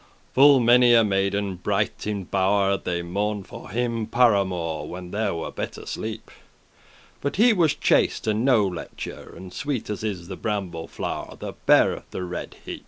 Full 0.33 0.59
many 0.59 0.95
a 0.95 1.03
maiden 1.03 1.57
bright 1.57 2.07
in 2.07 2.23
bow'r 2.25 2.75
They 2.83 3.03
mourned 3.03 3.45
for 3.45 3.69
him 3.69 4.07
par 4.07 4.35
amour, 4.35 4.87
When 4.87 5.11
them 5.11 5.35
were 5.37 5.51
better 5.51 5.85
sleep; 5.85 6.31
But 7.21 7.35
he 7.35 7.53
was 7.53 7.75
chaste, 7.75 8.25
and 8.25 8.43
no 8.43 8.65
lechour, 8.67 9.35
And 9.37 9.53
sweet 9.53 9.91
as 9.91 10.03
is 10.03 10.27
the 10.27 10.35
bramble 10.35 10.87
flow'r 10.87 11.37
That 11.39 11.63
beareth 11.67 12.09
the 12.09 12.23
red 12.23 12.55
heep. 12.65 12.79